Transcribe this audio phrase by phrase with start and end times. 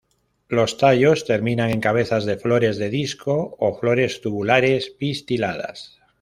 [0.49, 5.99] Los tallos terminan en cabezas de flores de disco o flores tubulares pistiladas.